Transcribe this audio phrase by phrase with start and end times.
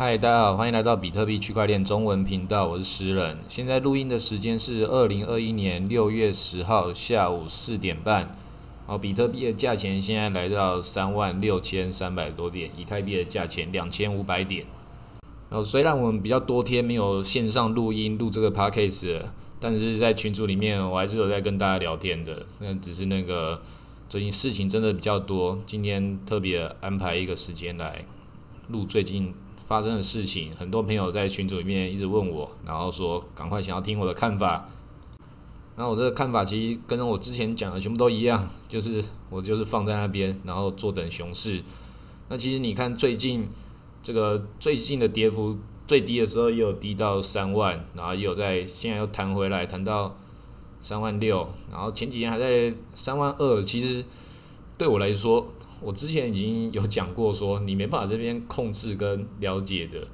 [0.00, 3.36] 嗨，大家好，欢迎来到比特币区块链中文频道，我是诗人。
[3.50, 8.34] 现在录音的时间是二零二一年六月十号下午四点半。
[8.86, 14.64] 哦，比特币的价钱现在来到三万六千三百多点，以太币的价钱两千五百点。
[15.50, 19.26] 哦，虽然我们比较多天没有线上录音录这个 podcast，
[19.60, 22.46] 但是在群组里面我还是有在跟大家聊天的。
[22.58, 23.60] 那只是那个
[24.08, 28.06] 最近事情真的比较多，今天特别安排一个时间来
[28.68, 29.34] 录最近。
[29.70, 34.68] 发生的事情，很多朋友在群组里面一直问我，然后说赶快想要听我的看法。
[35.76, 41.62] 那我这个看法其实跟我之前讲的全部都一样，就是我就是放在那边，然后坐等熊市。
[42.28, 43.48] 那其实你看最近
[44.02, 50.16] 这个最近的跌幅最低的时候也有低到三万，然后也有在现在又弹回来，弹到
[50.80, 53.62] 三万六，然后前几天还在三万二。
[53.62, 54.04] 其实
[54.76, 55.46] 对我来说，
[55.82, 60.06] 我之前已经有讲过，说你没办法这边控制跟了解的，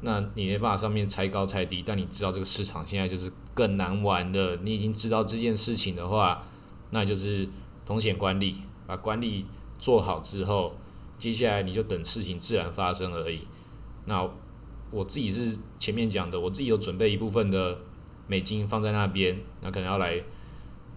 [0.00, 4.56] 那你没办法上面猜高猜低，但你知道这个市场现在就是更难玩的。
[4.62, 6.42] 你已经知道这件事情的话，
[6.90, 7.48] 那就是
[7.84, 9.44] 风险管理，把管理
[9.78, 10.76] 做好之后，
[11.18, 13.42] 接下来你就等事情自然发生而已。
[14.06, 14.28] 那
[14.90, 17.78] 我自己是前面讲的，我自己有准备一部分的
[18.26, 20.22] 美金放在那边，那可能要来。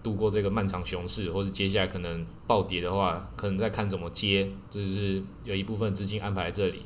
[0.06, 6.82] 度过这个漫长熊市，或是接下来可能暴跌的话，可能再看怎么接，就是有一部分资金安排在这里。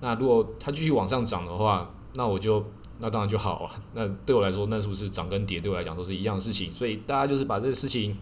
[0.00, 2.64] 那如果它继续往上涨的话，那我就
[3.00, 3.82] 那当然就好啊。
[3.92, 6.74] 那对我来说，那是不是涨跟跌对我来讲都是一样的事情？
[6.74, 8.16] 所以大家就是把这个事情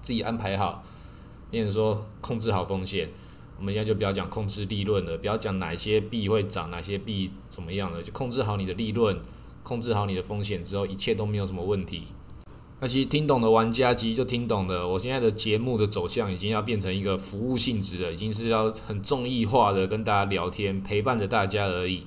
[0.00, 0.82] 自己安排好，
[1.48, 3.08] 变成说控制好风险。
[3.56, 9.20] 我们现在就不要讲控制利润了，不要讲哪些币会涨，哪些币怎么样了，就控制好你的利润，
[9.62, 12.08] 控制好你的风险之后，一切都没有什么问题。
[12.82, 14.88] 那其实听懂的玩家其实就听懂的。
[14.88, 22.06] 我现在的节目的走向已经要变成一个服务性质的，已经是要很综艺化的跟大家聊天，陪伴着大家而已。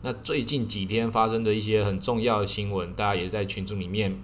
[0.00, 4.18] 那最近几天发生的一些很重要的新闻，大家也在群组里面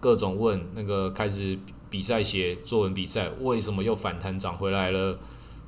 [0.00, 1.58] 各种问，那个开始
[1.90, 5.18] 比赛写作文比赛，为什么又反弹涨回来了？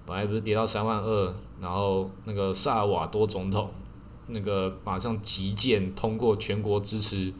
[0.06, 3.70] 本来不是跌到三万二，然后那个萨尔瓦多总统
[4.28, 7.34] 那个马上急件通过全国支持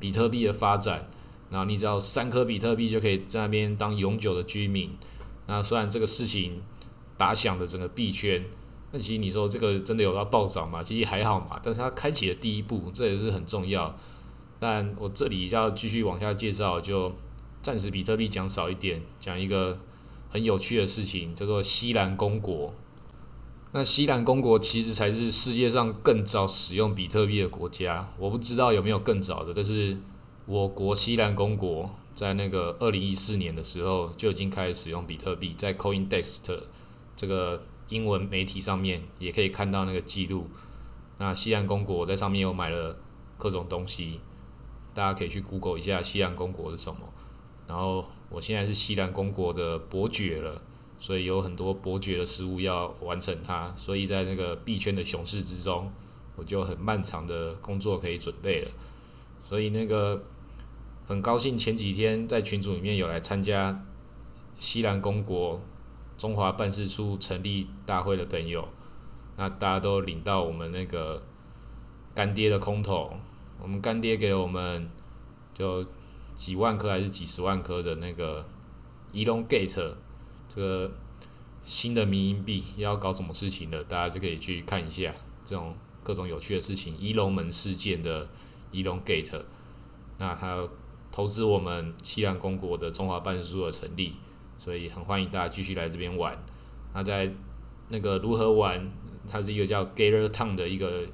[0.00, 1.06] 比特币的发展。
[1.48, 4.90] 然后你只要三颗比特币就可以在那边当永久的居民。
[5.46, 6.60] 那虽然这个事情
[7.16, 8.44] 打响了整个币圈，
[8.90, 10.82] 那其实你说这个真的有要暴涨吗？
[10.82, 11.60] 其实还好嘛。
[11.62, 13.96] 但是它开启了第一步，这也是很重要。
[14.58, 17.14] 但我这里要继续往下介绍，就
[17.62, 19.78] 暂时比特币讲少一点，讲一个
[20.28, 22.74] 很有趣的事情，叫做西兰公国。
[23.70, 28.08] 那西兰公国其实才是世界上更早使用比特币的国家。
[28.18, 29.96] 我不知道有没有更早的，但是。
[30.46, 36.60] 我国西兰公国在那个二零一四年的时候就已经开始使用比特币，在 CoinDesk
[37.16, 40.46] 这个英文媒体上面也可以看到那个记录。
[41.18, 42.96] 那西兰公国在上面有买了
[43.36, 44.20] 各种东西，
[44.94, 47.00] 大家可以去 Google 一下西兰公国是什么。
[47.66, 50.62] 然后我现在是西兰公国的伯爵了，
[50.96, 55.90] 所以有很多伯爵的事务要完成它，所以在那个币圈的熊市之中，
[56.36, 58.70] 我就很漫长的工作可以准备了。
[59.42, 60.22] 所以那个。
[61.06, 63.84] 很高兴前几天在群组里面有来参加
[64.56, 65.62] 西兰公国
[66.18, 68.68] 中华办事处成立大会的朋友，
[69.36, 71.22] 那大家都领到我们那个
[72.12, 73.12] 干爹的空投，
[73.60, 74.90] 我们干爹给了我们
[75.54, 75.86] 就
[76.34, 78.44] 几万颗还是几十万颗的那个
[79.12, 79.94] Elongate
[80.48, 80.92] 这个
[81.62, 85.14] 新的民营币要搞什么事情的，大家就可以去看一下
[85.44, 88.28] 这种各种有趣的事情，一龙门事件的
[88.72, 89.44] Elongate，
[90.18, 90.68] 那还有。
[91.16, 94.16] 投资我们西兰公国的中华办事处的成立，
[94.58, 96.38] 所以很欢迎大家继续来这边玩。
[96.92, 97.32] 那在
[97.88, 98.92] 那个如何玩，
[99.26, 101.06] 它是一个叫 Gather Town 的一个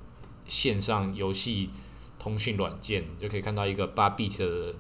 [0.49, 1.71] 线上游戏
[2.19, 4.75] 通讯软件，就可以看到一个八 bit 的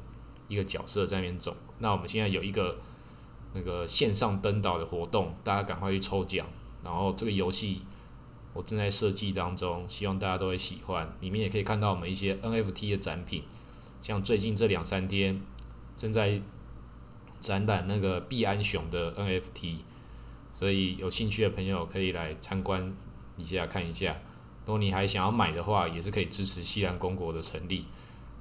[0.48, 1.56] 一个角色在那边走。
[1.78, 2.78] 那我们现在有一个
[3.54, 6.44] 那个线上登岛的活动，大家赶快去抽奖。
[6.82, 7.82] 然后这个游戏
[8.54, 11.16] 我正在设计当中，希望大家都会喜欢。
[11.20, 13.44] 里面也可以看到我们一些 NFT 的展品。
[14.02, 15.40] 像最近这两三天
[15.96, 16.43] 正在
[17.40, 19.78] 展览那个毕安雄的 NFT，
[20.52, 22.94] 所以有兴趣的朋友可以来参观
[23.37, 24.20] 一下看一下。
[24.66, 27.87] 如果你还想要买的话，也是可以支持西兰公国的成立。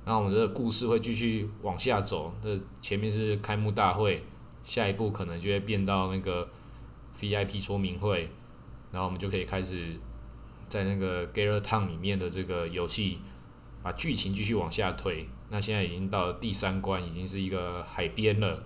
[0.03, 4.23] 那我们这个故事会继续往下走，这前面是开幕大会，
[4.63, 6.49] 下一步可能就会变到那个
[7.15, 8.29] VIP 说明会，
[8.91, 9.99] 然后我们就可以开始
[10.67, 13.19] 在那个 Gather Town 里面的这个游戏，
[13.83, 15.27] 把剧情继续往下推。
[15.49, 18.63] 那现在已经到了第三关，已经是一个海边了，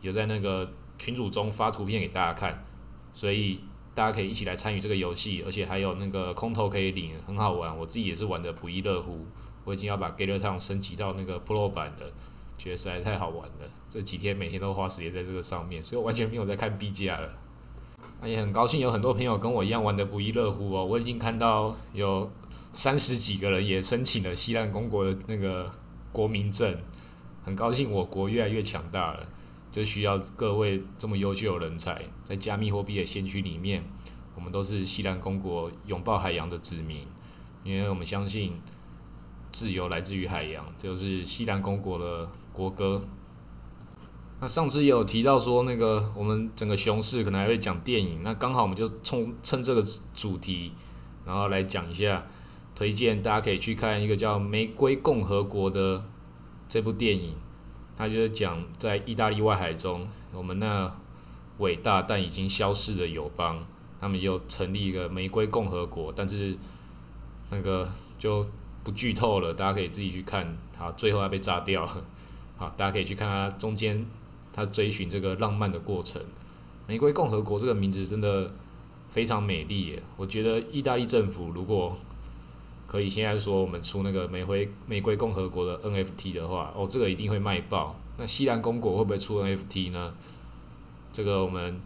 [0.00, 2.64] 有在那个群组中发图片给大家看，
[3.12, 3.60] 所以
[3.94, 7.76] 大家可以一起来参与这个游戏，而且还有那个空投可以领，很好玩。
[7.76, 9.26] 我自己也是玩的不亦乐乎。
[9.64, 12.12] 我已经要把 g a t e r Town 升级到那个 Pro 版的，
[12.56, 13.70] 觉得实在太好玩了。
[13.88, 17.32] 这几天每天都花时间在这个上面，所以我完全没有在看 B 价了。
[18.24, 20.84] 也很高兴有很多朋友跟我一样玩的不亦乐乎哦。
[20.84, 22.30] 我已经看到有
[22.72, 25.70] 三十几个人也申请了西兰公国的那个
[26.12, 26.76] 国民证，
[27.44, 29.28] 很高兴我国越来越强大了，
[29.70, 33.84] 就需要各位这么优秀的人才，在加密货币的先驱里面，
[34.34, 37.06] 我们都是西兰公国拥抱海洋的子民，
[37.64, 38.60] 因为我们相信
[39.52, 43.04] 自由来自于海洋，这就是西兰公国的国歌。
[44.38, 49.82] 那上次有提到说，那个我们整个熊市可能还会讲电影，那刚好我们就冲趁这个
[50.14, 50.72] 主题，
[51.24, 52.26] 然后来讲一下，
[52.74, 56.04] 推荐大家可以去看一个叫《玫瑰共和国》的
[56.68, 57.34] 这部电影，
[57.96, 60.94] 它就是讲在意大利外海中，我们那
[61.56, 63.66] 伟大但已经消逝的友邦，
[63.98, 66.58] 他们又成立一个玫瑰共和国，但是
[67.48, 68.46] 那个就
[68.84, 71.86] 不剧透了，大家可以自己去看，好，最后还被炸掉，
[72.58, 74.04] 好，大家可以去看它中间。
[74.56, 76.20] 他追寻这个浪漫的过程，
[76.86, 78.50] 玫瑰共和国这个名字真的
[79.10, 80.02] 非常美丽耶！
[80.16, 81.94] 我觉得意大利政府如果
[82.86, 87.94] 可以现在说我们出那个玫瑰玫瑰共和国的 NFT 的话，哦，这个一定会卖爆。
[88.16, 90.14] 那西兰公国会不会出 NFT 呢？
[91.12, 91.78] 这个我们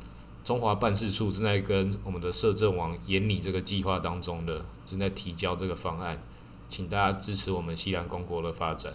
[0.44, 6.22] 中华办事处正在跟我们的摄政王研拟这个计划当中的，正在提交这个方案，
[6.68, 8.94] 请大家支持我们西兰公国的发展。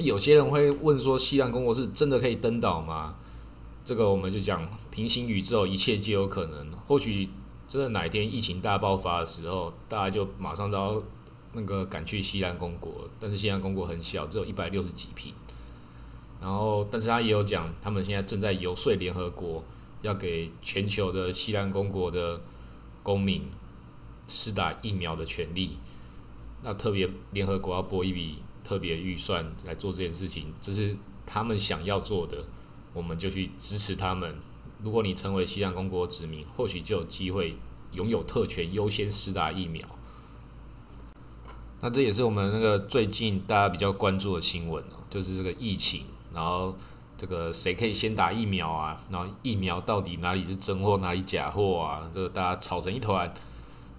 [0.00, 3.16] 有些人会问说，西兰公国是真的可以登岛吗？
[3.84, 6.72] 这个我们就讲平行宇宙，一切皆有可能。
[6.86, 7.28] 或许
[7.68, 11.02] 真的哪一天疫情大爆发的时候，大家就马上都要
[11.54, 13.08] 那个赶去西兰公国。
[13.18, 15.32] 但是西兰公国很小，只有一百六十几平。
[16.40, 19.62] 然后，但是他也有讲，他们现在正在游说联合国，
[20.02, 22.40] 要给全球的西兰公国的
[23.02, 23.42] 公民
[24.28, 25.78] 施打疫苗的权利。
[26.62, 28.38] 那特别联合国要拨一笔。
[28.70, 30.96] 特别预算来做这件事情，这是
[31.26, 32.44] 他们想要做的，
[32.94, 34.36] 我们就去支持他们。
[34.80, 37.56] 如果你成为西藏公国殖民，或许就有机会
[37.94, 39.84] 拥有特权，优先施打疫苗。
[41.80, 46.76] 那这也是我们那个最近大家比较关注的新闻哦，就是这个疫情，然后
[47.18, 49.02] 这个谁可以先打疫苗啊？
[49.10, 52.08] 然后疫苗到底哪里是真货，哪里假货啊？
[52.12, 53.34] 这个大家吵成一团。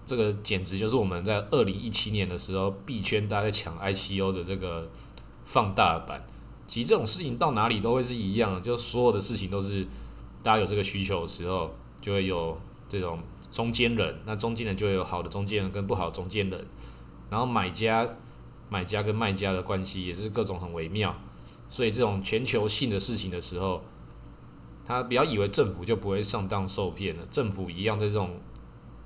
[0.04, 4.90] 这个简直就是我们在二零一七年的时候，币圈大家在抢 ICO 的这个
[5.44, 6.26] 放大版。
[6.66, 9.86] 其实这种事情到哪里都会是一样，就所有的事情都是
[10.42, 12.58] 大家有这个需求的时候，就会有
[12.88, 13.20] 这种
[13.50, 14.20] 中间人。
[14.24, 16.66] 那中间人就会有好的中间人跟不好中间人，
[17.30, 18.08] 然后买家、
[18.68, 21.14] 买家跟卖家的关系也是各种很微妙。
[21.68, 23.82] 所以这种全球性的事情的时候，
[24.84, 28.40] 他不要以为政府就不会上当受骗了，政府一样在这种。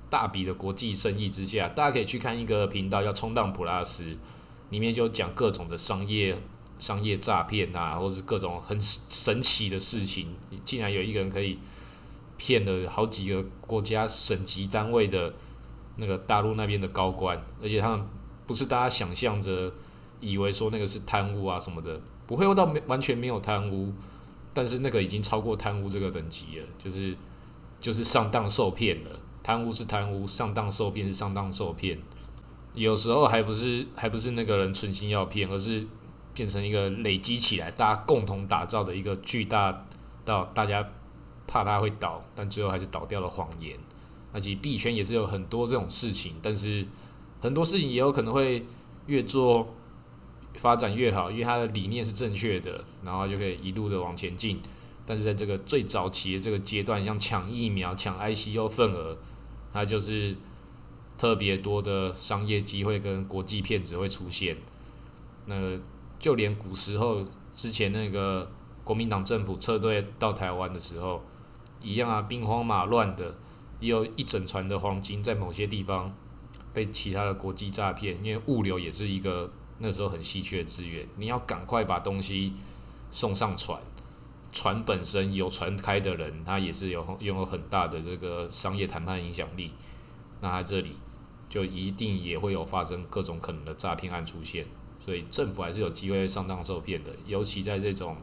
[0.09, 4.17] 大笔的国际生意之下，大家可以去看一个频道叫“冲浪普拉斯”，
[4.71, 6.41] 里面就讲各种的商业、
[6.79, 10.35] 商业诈骗啊，或是各种很神奇的事情。
[10.63, 11.59] 竟然有一个人可以
[12.37, 15.33] 骗了好几个国家省级单位的
[15.97, 18.05] 那个大陆那边的高官，而且他们
[18.45, 19.73] 不是大家想象着
[20.19, 23.93] 以为说那个是贪污啊什么的，不会到没完全没有贪污，
[24.53, 27.17] 但是那个已经超过贪污这个等级了，就是
[27.81, 29.09] 就是上当受骗了。
[29.47, 31.97] 贪污是贪污，上当受骗是上当受骗，
[32.73, 35.87] 有时候还不是还不是那个人存心要骗，而是
[36.33, 39.85] 变成一个累积起来，大家共同打造的一个巨大
[40.25, 40.85] 到大家
[41.47, 43.79] 怕他会倒，但最后还是倒掉了谎言。
[44.33, 46.85] 那其实币圈也是有很多这种事情，但是
[47.39, 48.65] 很多事情也有可能会
[49.05, 49.73] 越做
[50.55, 54.59] 发展越好，因为它的理念是正确的，然后就可以一路的往前进。
[55.05, 59.17] 但是在这个最早期的这个阶段，像抢疫苗、抢 ICU 份额。
[59.77, 60.35] 那就是
[61.19, 64.57] 特别多的商业机会跟国际骗子会出现。
[65.45, 65.79] 那
[66.17, 68.49] 就连古时候之前那个
[68.83, 71.21] 国民党政府撤退到台湾的时候，
[71.79, 73.37] 一样啊，兵荒马乱的，
[73.79, 76.11] 也有一整船的黄金在某些地方
[76.73, 82.53] 被其他的国际诈骗，因为物流也是一个那时候很稀缺的资源，你要赶快把东西
[83.11, 83.79] 送上船。
[84.57, 89.71] 船本身有船开的人，他也是有拥有很大的这个商业谈判影响力。
[90.41, 90.95] 那他这里
[91.47, 94.65] 就一定也会有发生各种可能的诈骗案出现，
[94.99, 98.17] 所以政府还是有机会上当受骗的，尤其在这种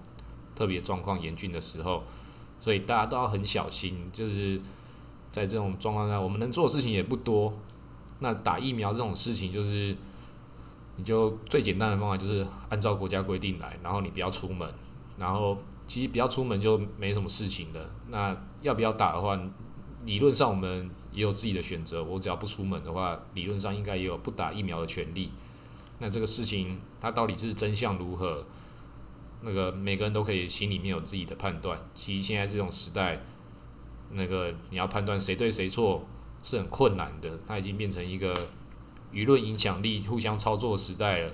[0.56, 2.02] 特别状况严峻的时候，
[2.58, 4.10] 所以大家都要很小心。
[4.12, 4.60] 就是
[5.30, 7.54] 在这种状况下，我们能做的事情也不多。
[8.18, 9.96] 那打疫苗这种事情，就是
[10.96, 14.68] 你就最简单的方法就是按照国家规定来，然后你不要出门，
[15.16, 15.56] 然后。
[15.86, 17.92] 其实不要出门就没什么事情的。
[18.08, 19.38] 那要不要打的话，
[20.06, 25.32] 理论上我们也有自己的选择，我只要不出门的话，理论上应该也有不打疫苗的权利。
[25.98, 28.44] 那这个事情它到底是真相如何？
[29.42, 31.78] 那个每个人都可以心里面有自己的判断。
[31.94, 33.22] 其实现在这种时代，
[34.10, 36.06] 那个你要判断谁对谁错
[36.42, 37.38] 是很困难的。
[37.46, 38.34] 它已经变成一个
[39.12, 41.32] 舆论影响力互相操作的时代了。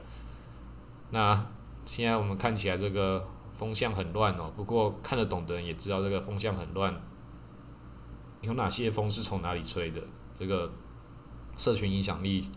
[1.10, 1.46] 那
[1.84, 7.00] 现在我们看起来这个风向很乱哦，不过看得懂的人也知道这个风向很乱。
[8.42, 10.02] 有哪些风是从哪里吹的？
[10.38, 10.72] 这个
[11.56, 12.48] 社群影响力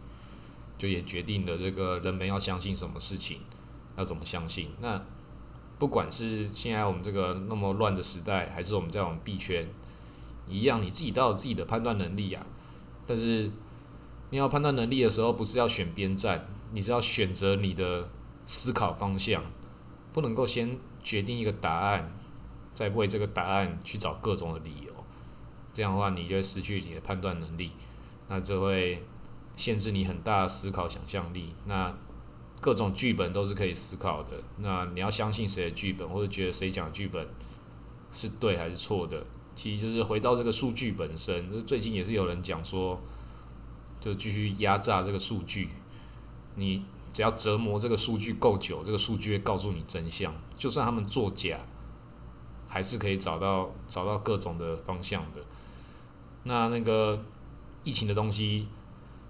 [0.77, 3.39] 就也决定了这个人们要相信什么事情，
[3.97, 4.69] 要怎么相信。
[4.79, 5.03] 那
[5.77, 9.67] 不管是现在我们这个那么乱的时代，还是我们在往币圈
[10.47, 12.45] 一样，你自己都有自己的判断能力啊。
[13.05, 13.51] 但是
[14.29, 18.09] 你要判断能力的时候，不是要选边站，你是要选择你的
[18.45, 19.43] 思考方向，
[20.13, 22.13] 不能够先决定一个答案，
[22.74, 24.93] 再为这个答案去找各种的理由。
[25.74, 27.72] 这样的话，你就会失去你的判断能力，
[28.29, 29.03] 那这会
[29.55, 31.55] 限制你很大的思考想象力。
[31.65, 31.93] 那
[32.62, 37.27] 各种剧本都是可以思考的，那你要相信谁的剧本，或者觉得谁讲剧本
[38.12, 41.60] 是对还是错的，其实就是回到这个数据本身。
[41.65, 43.01] 最近也是有人讲说，
[44.00, 45.70] 就继续压榨这个数据，
[46.55, 51.60] 你只要折磨这个数据够久，这个数据会告诉你真相，就算他们作假，
[52.67, 55.39] 还是可以找到找到各种的方向的。
[56.43, 57.24] 那那个
[57.84, 58.67] 疫情的东西，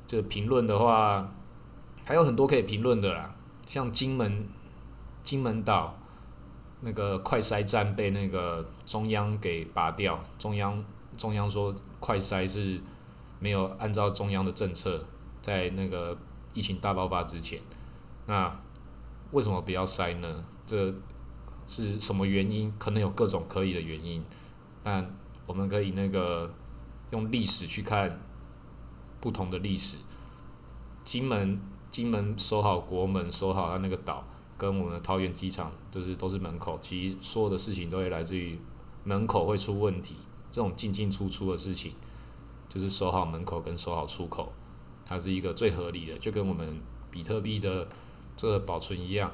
[0.07, 1.29] 就评论的话，
[2.05, 3.35] 还有很多可以评论的啦。
[3.67, 4.45] 像金门
[5.21, 5.97] 金门岛
[6.81, 10.83] 那个快筛站被那个中央给拔掉，中央
[11.17, 12.81] 中央说快筛是
[13.39, 15.05] 没有按照中央的政策，
[15.41, 16.17] 在那个
[16.53, 17.59] 疫情大爆发之前，
[18.27, 18.59] 那
[19.31, 20.45] 为什么不要筛呢？
[20.65, 20.93] 这
[21.67, 22.71] 是什么原因？
[22.79, 24.23] 可能有各种可以的原因，
[24.83, 25.13] 但
[25.45, 26.53] 我们可以那个。
[27.11, 28.19] 用历史去看
[29.21, 29.97] 不同的历史，
[31.05, 34.25] 金门金门守好国门，守好它那个岛，
[34.57, 36.79] 跟我们的桃园机场就是都是门口。
[36.81, 38.57] 其实所有的事情都会来自于
[39.03, 40.15] 门口会出问题，
[40.49, 41.93] 这种进进出出的事情，
[42.67, 44.51] 就是守好门口跟守好出口，
[45.05, 46.81] 它是一个最合理的，就跟我们
[47.11, 47.87] 比特币的
[48.35, 49.31] 这个保存一样。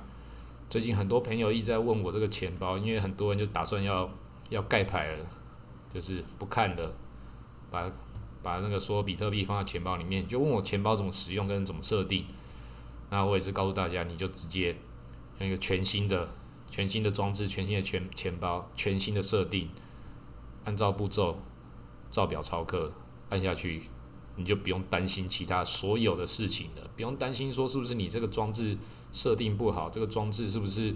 [0.70, 4.10] 最近很多朋友一直在问我这个钱包，因为很多人就打算要
[4.50, 5.26] 要盖牌了，
[5.94, 6.94] 就是不看了。
[7.72, 7.92] 把
[8.42, 12.26] 把那个说比特币放在钱包里面，就问我钱包怎么使用跟怎么设定。
[13.10, 14.76] 那我也是告诉大家，你就直接
[15.40, 16.30] 用一个全新的、
[16.70, 19.70] 全新的装置、全新的钱钱包、全新的设定，
[20.66, 21.40] 按照步骤
[22.12, 22.94] 照表操课
[23.30, 23.84] 按下去，
[24.40, 28.78] 你就不用担心其他所有的事情了，不用担心说是不是你这个装置
[29.12, 30.96] 设定不好，这个装置是不是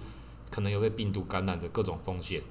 [0.49, 2.41] 可能有被病毒感染的各种风险。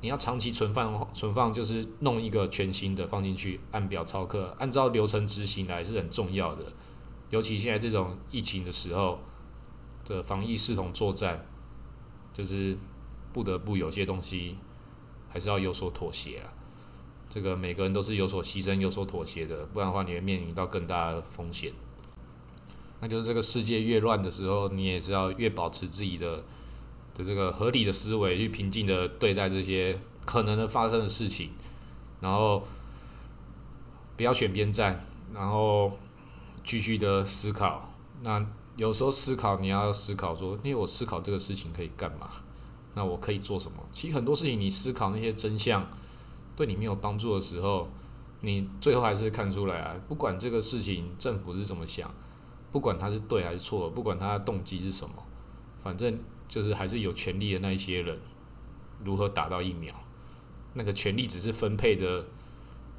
[0.00, 6.72] 你要长期存放，存放就是弄一个全新的放进去，按表操课，按照流程执行来是很重要的。
[7.28, 9.18] 尤其现在这种疫情的时候，
[10.06, 11.46] 的防疫系统作战，
[12.32, 12.78] 就是
[13.34, 14.56] 不得不有些东西
[15.28, 16.61] 还是要有所妥协啊。
[17.32, 21.72] 这个每个人都是有所牺牲、有所妥协的，不然的话你会面临到更大的风险。
[23.00, 26.44] 那就是这个世界越乱的时候，你也是要越保持自己的。
[27.14, 31.50] 的这个合理的思维去平静的对待这些可能的发生的事情，
[32.22, 32.62] 然后
[34.16, 34.98] 不要选边站，
[35.34, 35.98] 然后
[36.64, 37.92] 继续的思考。
[38.22, 38.42] 那
[38.78, 42.30] 有时候思考你要思考说，因为我思考这个事情可以干嘛？
[42.94, 43.86] 那我可以做什么？
[43.92, 45.86] 其实很多事情你思考那些真相
[46.56, 47.88] 对你没有帮助的时候，
[48.40, 49.94] 你最后还是看出来啊。
[50.08, 52.12] 不管这个事情政府是怎么想，
[52.70, 55.14] 不管他是对还是错，不管他的动机是什么，
[55.78, 56.18] 反正。
[56.48, 58.20] 就是还是有权利的那一些人，
[59.02, 59.94] 如何打到疫苗？
[60.74, 62.26] 那个权利只是分配的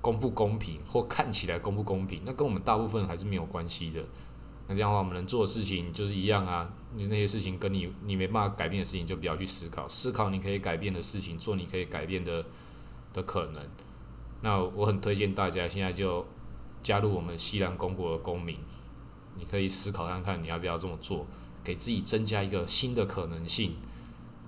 [0.01, 4.03] 公不公平，或看起来公不公平，那跟我们大部分还是没有关系的。
[4.67, 6.67] 那这样的话，我们能做的事情就是一样啊。
[6.95, 9.87] 你那些事情跟你你没办法改变的事情，就不要去思考。
[9.87, 12.43] 思考你可以改变的事情，做你可以改变的
[13.13, 13.63] 的可能。
[14.41, 16.25] 那我很推荐大家现在就
[16.81, 18.57] 加入我们西兰公国的公民，
[19.37, 21.25] 你可以思考看看你要不要这么做。
[21.63, 23.75] 给自己增加一个新的可能性，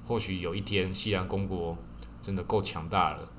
[0.06, 1.78] 或许有一天西兰公国
[2.22, 3.32] 真的够强大了，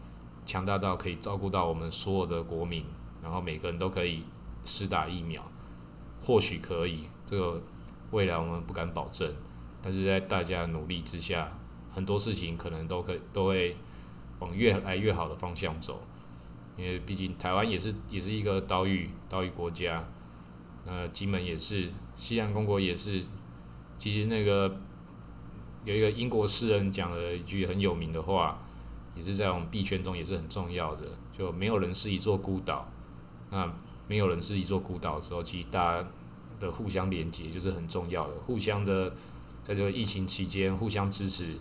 [0.46, 2.82] 强大到可以照顾到我们所有的国民，
[3.22, 4.24] 然后每个人都可以
[4.64, 5.42] 施打疫苗，
[6.18, 7.62] 或许可以，这个
[8.12, 9.30] 未来我们不敢保证，
[9.82, 11.52] 但是在大家努力之下，
[11.94, 13.76] 很多事情可能都可都会
[14.38, 16.02] 往越来越好的方向走，
[16.76, 20.04] 因为毕竟台湾也是也是一个岛屿岛屿国家，
[20.84, 23.24] 呃，金门也是，西兰公国也是。
[23.98, 24.76] 其实那个
[25.86, 28.58] 有一个英国诗人讲了一句很有名的话，
[29.14, 32.86] 也是在我们币圈中也是很重要的，就没有人是一座孤岛。
[33.50, 33.72] 那
[34.06, 36.08] 没有人是一座孤岛的时候，其实大家
[36.60, 39.14] 的互相连接就是很重要的，互相的
[39.64, 41.56] 在这个疫情期间互相支持、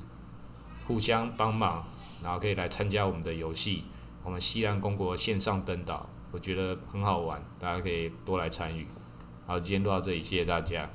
[0.85, 1.85] 互相帮忙，
[2.25, 3.83] 然后可以来参加我们的游戏。
[4.23, 8.87] 我们西兰公国线上登岛，我觉得很好玩，大家可以多来参与。
[9.45, 10.89] 好，今天录到这里，谢谢大家。